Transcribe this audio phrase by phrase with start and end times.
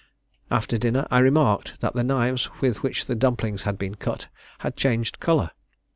[0.49, 4.75] After dinner I remarked that the knives with which the dumplings had been cut had
[4.75, 5.51] changed colour.